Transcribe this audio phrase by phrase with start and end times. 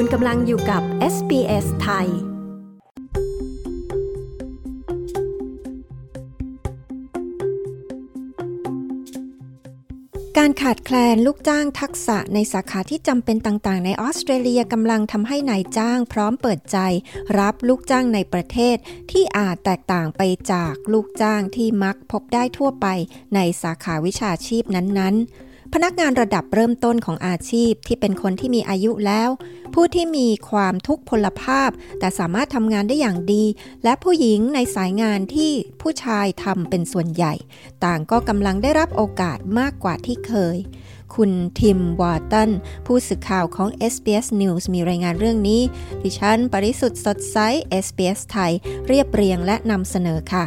[0.00, 0.82] คุณกำลังอยู่กับ
[1.14, 2.08] SBS ไทย
[10.36, 16.78] การขาดแคลนลูกจ้างทักษะในสาขาที่จำเป็นต่างๆ ในออสเตรเลียกำลังทำให้นายจ้างพร้อมเปิดใจ
[17.38, 18.76] รับลูกจ้างในประเทศ
[19.10, 20.22] ที่อาจแตกต่างไป
[20.52, 22.86] จากลูกจ้างที่มักพบได้ทั่วไป
[23.34, 29.30] ในสาขาวิชาชีพนั้นๆ พนักงานระดับเริ่มต้นของอาชีพที่เป็นคนที่มีอายุแล้ว
[29.74, 33.44] ผู้ที่มีความทุกพลภาพ แต่สามารถทำงานได้อย่างดี
[33.84, 37.34] และผู้หญิงในสายงานที่ผู้ชายทำเป็นส่วนใหญ่
[37.84, 40.56] ต่างก็กำลังได้รับโอกาสมากกว่าที่เคย
[41.14, 42.50] คุณทิมวอร์ตัน
[42.86, 45.62] ผู้สื่อข่าวของ SBS News มีรายงานเรื่องนี้
[46.02, 47.38] ดิฉัน ปริสุทธ์สดใส
[47.84, 48.52] SBS ไทย
[48.88, 50.44] เรียบเรียงและนำเสนอค่ะ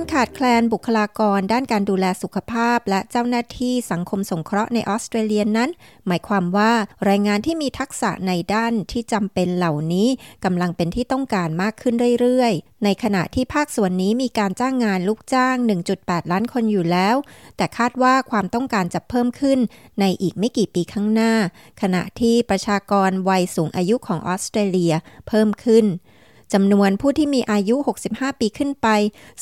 [0.00, 5.70] การขาดแคลนบุคลากร ด้านการดูแลสุขภาพ และเจ้าหน้าที่สังคมสงเคราะห์ในออสเตรเลียนั้น
[6.06, 6.72] หมายความว่า
[7.04, 10.08] แรงงานที่มีทักษะในด้านที่จำเป็นเหล่านี้
[10.44, 15.56] กำลังเป็นที่ต้องการมากขึ้นเรื่อยๆ ในขณะที่ภาคส่วนนี้มีการจ้างงานลูกจ้าง
[15.94, 17.16] 1.8 ล้านคนอยู่แล้ว
[17.56, 19.58] แต่คาดว่าความต้องการจะเพิ่มขึ้น
[20.00, 21.32] ในอีกไม่กี่ปีข้างหน้า
[21.82, 24.94] ขณะที่ประชากรวัยสูงอายุของออสเตรเลีย
[25.28, 25.86] เพิ่มขึ้น
[26.52, 27.76] จำนวนผู้ที่มีอายุ
[28.08, 28.88] 65 ปีขึ้นไป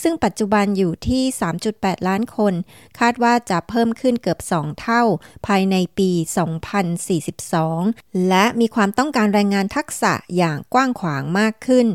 [0.03, 1.23] ซึ่งปัจจุบันอยู่ที่
[1.64, 2.55] 3.8 ล้านคน
[2.98, 5.03] คาดว่าจะเพิ่มขึ้นเกือบ 2 เท่า
[5.47, 6.11] ภายในปี
[7.34, 11.86] 2042 และมีความต้องการแรงงานทักษะอย่างกว้างขวางมากขึ้น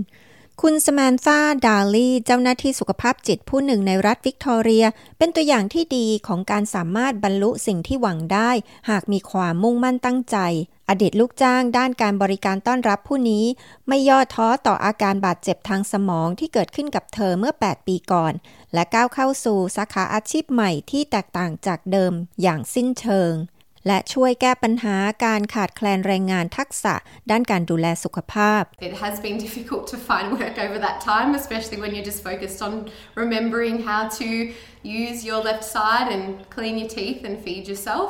[0.61, 4.85] คุณสมานซาดาลีเจ้าหน้าที่สุขภาพจิตผู้หนึ่งในรัฐวิกตอเรีย
[5.17, 8.51] เป็นตัวอย่างที่ดีของการสามารถบรรลุสิ่งที่หวังได้
[8.89, 10.37] หากมีความมุ่งมั่นตั้งใจ
[10.89, 13.45] อดีตลูกจ้างด้านการบริการต้อนรับผู้นี้
[13.87, 18.33] ไม่ย่อท้อต่ออาการบาดเจ็บทางสมองที่เกิดขึ้นกับเธอเมื่อ 8 ปีก่อน
[18.73, 23.33] และก้าวเข้าสู่สาขาอาชีพใหม่ที่แตกต่างจากเดิมอย่างสิ้นเชิง
[23.87, 24.95] และช่วยแก้ปัญหา
[25.25, 26.95] การขาดแคลนแรงงานทักษะ
[27.31, 32.59] ด้านการดูแลสุขภาพ It has been difficult to find work over that time especially when you're just focused
[32.67, 32.73] on
[33.23, 34.29] remembering how to
[35.01, 36.23] use your left side and
[36.55, 38.09] clean your teeth and feed yourself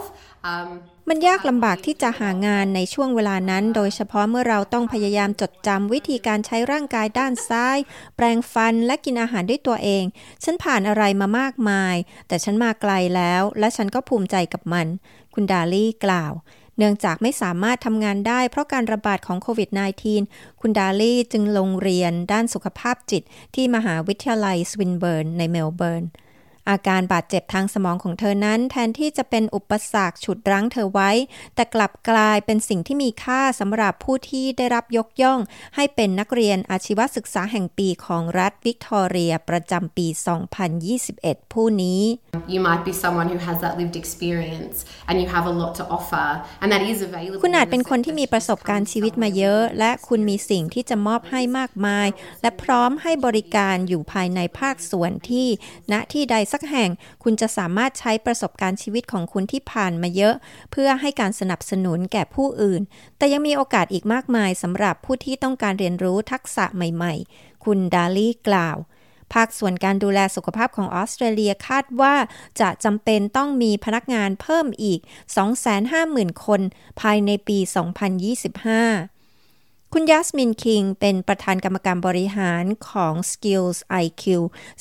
[1.10, 7.78] มันยากลำบากที่จะหางานในช่วงเวลานั้น โดยเฉพาะเมื่อเราต้องพยายามจดจำวิธีการใช้ร่างกายด้านซ้าย
[8.16, 10.04] แปรงฟันและกินอาหารด้วยตัวเอง
[10.44, 11.96] ฉันผ่านอะไรมามากมาย
[12.28, 14.88] แต่ฉันมาไกลแล้ว และฉันก็ภูมิใจกับมัน
[15.34, 16.34] คุณดาลี่กล่าว
[16.78, 19.70] เนื่องจากไม่สามารถทำงานได้เพราะการระบาดของโควิด
[20.16, 23.24] -19 คุณดาลี่จึงลงเรียนด้านสุขภาพจิต
[23.56, 26.04] ที่มหาวิทยาลัยสวินเบิร์นในเมลเบิร์น
[26.70, 31.12] อาการบาดเจ็บทางสมองของเธอนั้น แทนที่จะเป็นอุปสรรคฉุดรั้งเธอไว้
[31.56, 35.40] แต่กลับกลายเป็นสิ่งที่มีค่าสำหรับผู้ที่ได้รับยกย่อง
[35.76, 40.08] ให้เป็นนักเรียนอาชีวศึกษาแห่งปีของรัฐวิกตอเรียประจำปี
[41.00, 42.02] 2021 ผู้นี้
[42.54, 45.84] You might be someone who has that lived experience and you have a lot to
[45.98, 46.28] offer
[46.62, 52.08] and that is available คุณอาจเป็นคนที่มีประสบการณ์ชีวิตมาเยอะ และคุณมีสิ่งที่จะมอบให้มากมาย
[52.42, 55.48] และพร้อมให้บริการอยู่ภายในภาคส่วนที่
[55.92, 56.90] ณที่ใดสักแห่ง
[57.24, 60.36] คุณจะสามารถใช้ประสบการณ์ชีวิตของคุณที่ผ่านมาเยอะ
[60.72, 62.82] เพื่อให้การสนับสนุนแก่ผู้อื่น
[63.18, 68.78] แต่ยังมีโอกาสอีกมากมายสำหรับผู้ที่ต้องการเรียนรู้ทักษะใหม่ๆ คุณดาลี่กล่าว
[69.34, 72.16] ภาคส่วนการดูแลสุขภาพของออสเตรเลียคาดว่า
[72.62, 75.00] จะจำเป็นต้องมีพนักงานเพิ่มอีก
[75.72, 76.62] 250,000 คน
[77.02, 77.58] ภายในปี
[78.20, 79.13] 2025
[79.96, 84.24] คุณยัสมินคิงเป็นประธานกรรมการบริหารของ Skills IQ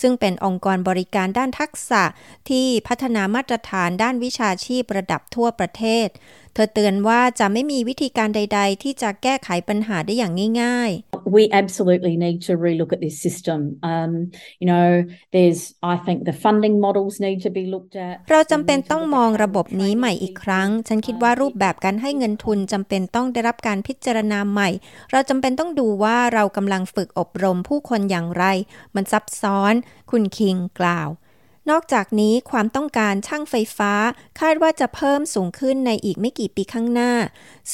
[0.01, 2.03] ซึ่งเป็นองค์กรบริการด้านทักษะ
[2.49, 6.09] ที่พัฒนามาตรฐานด้านวิชาชีพระดับทั่วประเทศ
[6.55, 13.79] เธอเตือนว่าจะไม่มีวิธีการใด ๆ ที่จะแก้ไขปัญหาได้อย่างง่าย ๆ We absolutely need to relook at this system.
[13.83, 14.13] Um,
[14.61, 18.15] you know, there's I think the funding models need to be looked at.
[18.31, 24.69] เราจำเป็นต้องมองระบบนี้ใหม่อีกครั้ง ฉันคิดว่ารูปแบบการให้เงินทุนจำเป็นต้องได้รับการพิจารณาใหม่
[25.13, 28.45] เราจำเป็นต้องดูว่าเรากำลังฝึกอบรมผู้คนอย่างไร
[28.95, 29.75] มันซับซ้อน
[30.11, 31.09] คุณคิงกล่าว
[31.71, 33.93] นอกจากนี้ความต้องการช่างไฟฟ้า
[34.41, 37.13] คาดว่าจะเพิ่มสูงขึ้นในอีกไม่กี่ปีข้างหน้า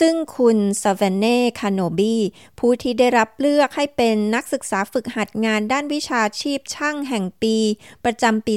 [0.00, 2.16] ซึ่งคุณซาเวนเน่คาโนบี
[2.58, 7.56] ผู้ที่ได้รับเลือกให้เป็นนักศึกษาฝึกหัดงานด้านวิชาชีพช่างแห่งปี
[8.04, 8.54] ประจำปี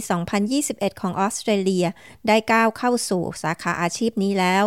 [0.49, 1.85] 2021 ของออสเตรเลีย
[2.27, 4.65] ได้ก้าวเข้าสู่สาขาอาชีพนี้แล้ว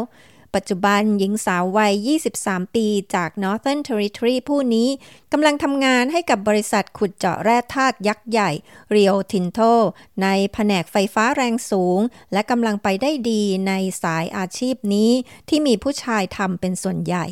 [0.54, 4.88] ปัจจุบันหญิงสาววัย 23 ปีจาก Northern Territory ผู้นี้
[5.32, 8.50] กำลังทำงานให้กับบริษัทขุดเจาะแร่ธาตุยักษ์ใหญ่
[8.94, 9.72] Rio Tinto
[10.22, 12.00] ในแผนกไฟฟ้าแรงสูง
[12.32, 13.72] และกำลังไปได้ดีใน
[14.02, 15.10] สายอาชีพนี้
[15.48, 17.26] ที่มีผู้ชายทำเป็นส่วนใหญ่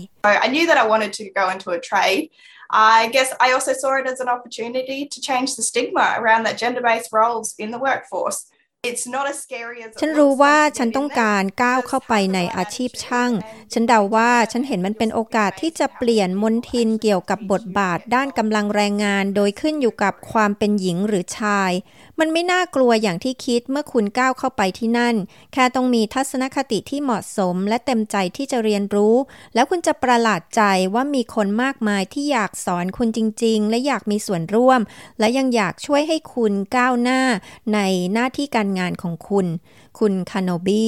[0.47, 2.25] I knew that I wanted to go into a trade
[2.73, 6.57] I guess I also saw it as an opportunity to change the stigma around that
[6.57, 8.47] gender based roles in the workforce.
[10.00, 13.31] ฉันรู้ว่าฉันต้องการก้าวเข้าไปในอาชีพช่าง
[13.73, 21.70] ฉันเดาว่าฉันเห็นมันเป็นโอกาสที่จะเปลี่ยนมนทินเกี่ยวกับบทบาทด้านกำลังแรงงาน โดยขึ้นอยู่กับความเป็นหญิงหรือชาย
[22.20, 25.14] มันไม่น่ากลัวอย่างที่คิดเมื่อคุณก้าวเข้าไปที่นั่น
[25.52, 29.14] แค่ต้องมีทัศนคติที่เหมาะสมและเต็มใจที่จะเรียนรู้
[29.55, 30.62] แล้วคุณจะประหลาดใจ
[30.94, 34.81] ว่ามีคนมากมายที่อยากสอนคุณจริง ๆ และอยากมีส่วนร่วม
[35.20, 37.20] และยังอยากช่วยให้คุณก้าวหน้า
[37.75, 37.79] ใน
[38.14, 39.47] หน้าที่การงานของคุณ
[39.99, 40.87] คุณคาโนบี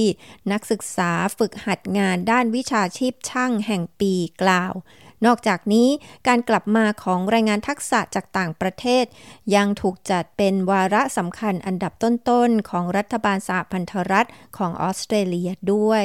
[0.53, 4.75] นักศึกษาฝึกหัดงานด้านวิชาชีพช่างแห่งปีกล่าว
[5.27, 5.89] นอกจากนี้
[6.29, 9.05] การกลับมาของแรงงานทักษะจากต่างประเทศ
[9.55, 16.05] ยังถูกจัดเป็นวาระสำคัญอันดับต้นๆ ของรัฐบาลสหพันธรัฐของออสเตรเลียด้วย